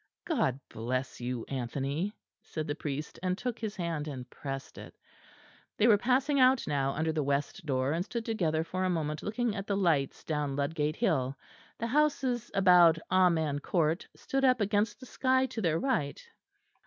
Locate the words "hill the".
10.95-11.85